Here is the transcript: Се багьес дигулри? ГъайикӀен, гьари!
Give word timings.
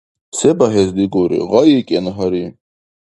Се 0.37 0.49
багьес 0.59 0.89
дигулри? 0.97 1.39
ГъайикӀен, 1.51 2.05
гьари! 2.15 2.43